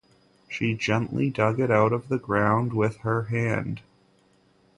[0.49, 3.81] She gently dug it out of the ground with her hand.